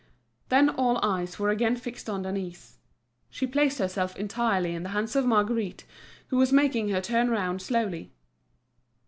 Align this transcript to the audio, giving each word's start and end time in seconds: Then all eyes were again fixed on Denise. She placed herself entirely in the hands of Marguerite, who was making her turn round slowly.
Then 0.49 0.67
all 0.69 0.97
eyes 1.05 1.37
were 1.37 1.49
again 1.51 1.75
fixed 1.75 2.09
on 2.09 2.23
Denise. 2.23 2.79
She 3.29 3.45
placed 3.45 3.77
herself 3.77 4.15
entirely 4.15 4.73
in 4.73 4.81
the 4.81 4.89
hands 4.97 5.15
of 5.15 5.27
Marguerite, 5.27 5.85
who 6.29 6.37
was 6.37 6.51
making 6.51 6.89
her 6.89 7.01
turn 7.01 7.29
round 7.29 7.61
slowly. 7.61 8.11